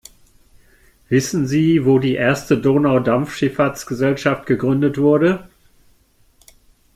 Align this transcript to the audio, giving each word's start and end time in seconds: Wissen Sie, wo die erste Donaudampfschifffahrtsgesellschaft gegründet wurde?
Wissen 1.09 1.45
Sie, 1.45 1.85
wo 1.85 1.99
die 1.99 2.15
erste 2.15 2.57
Donaudampfschifffahrtsgesellschaft 2.57 4.47
gegründet 4.47 4.97
wurde? 4.97 5.47